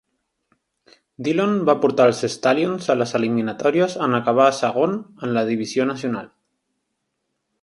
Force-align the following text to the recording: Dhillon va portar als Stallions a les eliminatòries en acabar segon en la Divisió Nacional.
Dhillon 1.27 1.51
va 1.71 1.75
portar 1.83 2.07
als 2.11 2.21
Stallions 2.37 2.89
a 2.93 2.97
les 3.03 3.15
eliminatòries 3.21 3.99
en 4.07 4.19
acabar 4.23 4.51
segon 4.65 4.99
en 5.05 5.37
la 5.39 5.49
Divisió 5.55 5.91
Nacional. 5.95 6.31